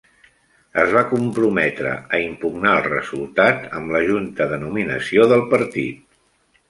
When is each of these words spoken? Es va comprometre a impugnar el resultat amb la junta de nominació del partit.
Es 0.83 0.93
va 0.95 1.03
comprometre 1.09 1.91
a 2.17 2.21
impugnar 2.29 2.71
el 2.77 2.87
resultat 2.87 3.69
amb 3.81 3.95
la 3.97 4.03
junta 4.09 4.49
de 4.55 4.59
nominació 4.67 5.29
del 5.35 5.45
partit. 5.57 6.17